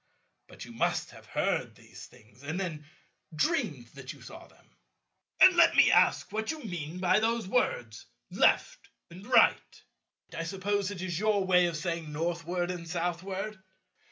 But 0.47 0.65
you 0.65 0.71
must 0.71 1.11
have 1.11 1.27
heard 1.27 1.75
these 1.75 2.07
things, 2.07 2.41
and 2.41 2.59
then 2.59 2.87
dreamed 3.35 3.85
that 3.93 4.13
you 4.13 4.21
saw 4.23 4.47
them. 4.47 4.75
And 5.39 5.55
let 5.55 5.75
me 5.75 5.91
ask 5.91 6.31
what 6.31 6.49
you 6.49 6.57
mean 6.63 6.97
by 6.97 7.19
those 7.19 7.47
words 7.47 8.07
'left' 8.31 8.89
and 9.11 9.23
'right.' 9.27 9.81
I 10.35 10.43
suppose 10.45 10.89
it 10.89 11.03
is 11.03 11.19
your 11.19 11.45
way 11.45 11.67
of 11.67 11.77
saying 11.77 12.11
Northward 12.11 12.71
and 12.71 12.87
Southward." 12.89 13.61